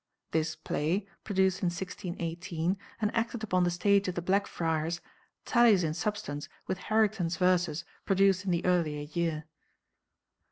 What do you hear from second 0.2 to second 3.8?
This play, produced in 1618 and acted upon the